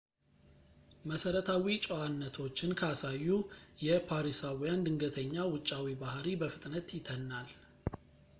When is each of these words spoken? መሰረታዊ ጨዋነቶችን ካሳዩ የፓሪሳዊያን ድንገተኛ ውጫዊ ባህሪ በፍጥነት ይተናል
መሰረታዊ 1.09 1.65
ጨዋነቶችን 1.85 2.71
ካሳዩ 2.79 3.27
የፓሪሳዊያን 3.87 4.83
ድንገተኛ 4.87 5.35
ውጫዊ 5.53 5.87
ባህሪ 6.01 6.25
በፍጥነት 6.43 6.89
ይተናል 6.97 7.51